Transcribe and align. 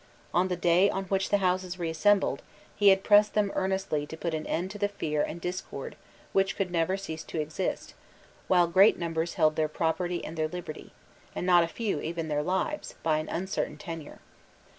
On 0.33 0.47
the 0.47 0.55
day 0.55 0.89
on 0.89 1.05
which 1.09 1.29
the 1.29 1.37
Houses 1.37 1.77
reassembled, 1.77 2.41
he 2.75 2.87
had 2.89 3.03
pressed 3.03 3.35
them 3.35 3.51
earnestly 3.53 4.07
to 4.07 4.17
put 4.17 4.33
an 4.33 4.47
end 4.47 4.71
to 4.71 4.79
the 4.79 4.87
fear 4.87 5.21
and 5.21 5.39
discord 5.39 5.95
which 6.33 6.55
could 6.55 6.71
never 6.71 6.97
cease 6.97 7.23
to 7.25 7.39
exist, 7.39 7.93
while 8.47 8.65
great 8.65 8.97
numbers 8.97 9.35
held 9.35 9.55
their 9.55 9.67
property 9.67 10.25
and 10.25 10.35
their 10.37 10.47
liberty, 10.47 10.91
and 11.35 11.45
not 11.45 11.63
a 11.63 11.67
few 11.67 12.01
even 12.01 12.29
their 12.29 12.41
lives, 12.41 12.95
by 13.03 13.19
an 13.19 13.29
uncertain 13.29 13.77
tenure. 13.77 14.17